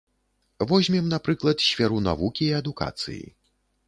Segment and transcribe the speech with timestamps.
[0.69, 3.21] Возьмем, напрыклад, сферу навукі і адукацыі.